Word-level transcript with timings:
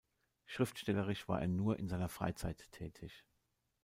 Schriftstellerisch 0.47 1.27
war 1.27 1.41
er 1.41 1.47
nur 1.47 1.77
in 1.77 1.87
seiner 1.87 2.09
Freizeit 2.09 2.67
tätig. 2.71 3.23